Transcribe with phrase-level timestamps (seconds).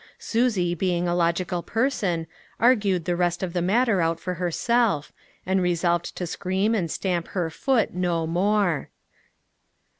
[0.17, 2.25] Susie being a logical person,
[2.59, 5.11] argued the rest of the matter out for herself,
[5.45, 8.89] and resolved to scream and stamp her foot no more.